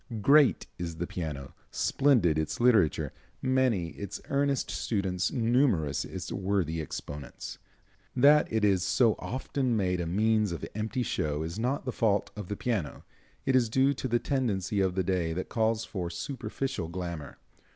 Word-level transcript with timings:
Great 0.23 0.65
is 0.79 0.95
the 0.95 1.05
piano, 1.05 1.53
splendid 1.69 2.39
its 2.39 2.59
literature, 2.59 3.13
many 3.39 3.89
its 3.89 4.19
earnest 4.29 4.71
students, 4.71 5.31
numerous 5.31 6.03
its 6.05 6.31
worthy 6.31 6.81
exponents. 6.81 7.59
That 8.15 8.51
it 8.51 8.65
is 8.65 8.81
so 8.83 9.13
often 9.19 9.77
made 9.77 10.01
a 10.01 10.07
means 10.07 10.51
of 10.51 10.65
empty 10.73 11.03
show 11.03 11.43
is 11.43 11.59
not 11.59 11.85
the 11.85 11.91
fault 11.91 12.31
of 12.35 12.47
the 12.47 12.57
piano, 12.57 13.03
it 13.45 13.55
is 13.55 13.69
due 13.69 13.93
to 13.93 14.15
a 14.15 14.17
tendency 14.17 14.81
of 14.81 14.95
the 14.95 15.03
day 15.03 15.33
that 15.33 15.49
calls 15.49 15.85
for 15.85 16.09
superficial 16.09 16.87
glamor. 16.87 17.37